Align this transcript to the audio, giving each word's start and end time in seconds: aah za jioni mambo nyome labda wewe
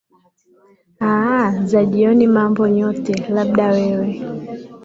aah 1.01 1.61
za 1.65 1.85
jioni 1.85 2.27
mambo 2.27 2.67
nyome 2.67 3.15
labda 3.29 3.67
wewe 3.71 4.21